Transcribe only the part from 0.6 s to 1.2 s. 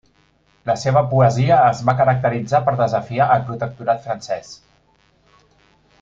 La seva